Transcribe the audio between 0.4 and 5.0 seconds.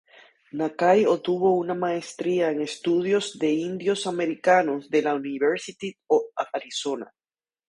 Nakai obtuvo una maestría en Estudios de Indios Americanos